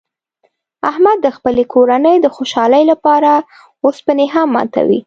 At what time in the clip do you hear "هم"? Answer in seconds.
4.33-4.47